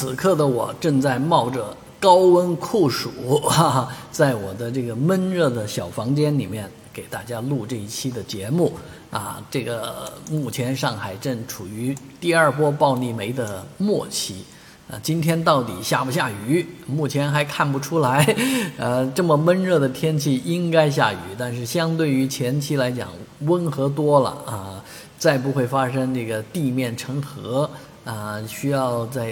[0.00, 3.10] 此刻的我正在冒着高温酷暑，
[3.44, 8.72] 哈哈，在我的这个闷热的小房间里面给大家录这一期的节目。
[9.10, 14.42] 啊，这个目前上海正处于第二波暴力梅的末期。
[14.90, 16.66] 啊，今天到底下不下雨？
[16.86, 18.24] 目前还看不出来。
[18.76, 23.08] 呃，这么闷热的天气应该下雨，但是相对于前期来讲
[23.40, 24.82] 温和多了啊，
[25.16, 27.70] 再不会发生这个地面成河。
[28.02, 29.30] 啊，需要在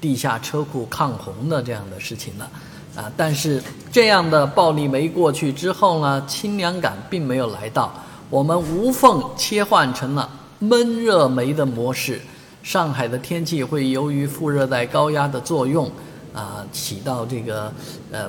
[0.00, 2.50] 地下车库抗洪的这样的事情了，
[2.96, 3.62] 啊，但是
[3.92, 7.94] 这样的暴力没过去之后呢，清凉感并没有来到，
[8.28, 12.20] 我们无缝切换成了闷热梅的模式。
[12.66, 15.88] 上海的天气会由于副热带高压的作用，
[16.34, 17.72] 啊，起到这个
[18.10, 18.28] 呃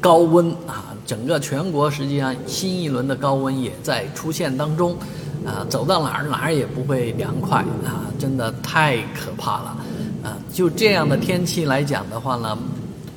[0.00, 4.96] 高温啊，整个全国实际上新一轮的高温也在出现当中。
[5.46, 9.76] 啊，走到哪儿哪儿也不会凉快啊，真的太可怕了，
[10.24, 12.58] 啊，就这样的天气来讲的话呢，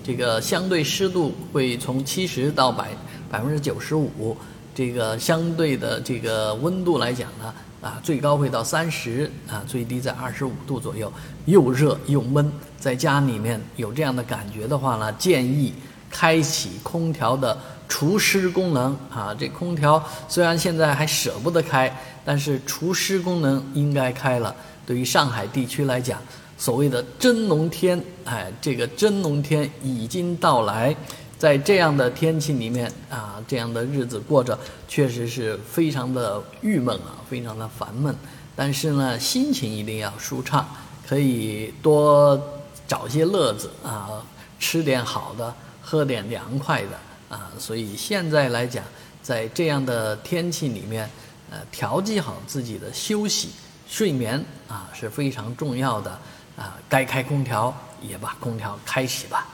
[0.04, 2.90] 这个相对湿度会从七十到百
[3.32, 4.38] 百分之九十五，
[4.80, 11.12] 这个相对的这个温度来讲呢，啊，最高会到三十，啊，最低在二十五度左右，
[11.48, 12.50] 又热又闷，
[12.80, 15.74] 在家里面有这样的感觉的话呢，建议
[16.10, 17.58] 开启空调的。
[17.90, 24.56] 除湿功能啊，这空调虽然现在还舍不得开，但是除湿功能应该开了。
[24.86, 26.22] 对于上海地区来讲，
[26.58, 30.96] 所谓的真龙天，哎，这个真龙天已经到来。
[31.40, 34.60] 在这样的天气里面啊，这样的日子过着，
[34.90, 38.14] 确实是非常的郁闷啊，非常的烦闷。
[38.58, 40.68] 但是呢，心情一定要舒畅，
[41.08, 42.38] 可以多
[42.86, 44.22] 找些乐子啊，
[44.60, 47.00] 吃点好的，喝点凉快的。
[47.30, 48.84] 啊，所以现在来讲，
[49.22, 51.10] 在这样的天气里面，
[51.50, 53.52] 呃，调剂好自己的休息、
[53.88, 56.12] 睡眠啊是非常重要的。
[56.58, 59.48] 啊，该开空调也把空调开启吧。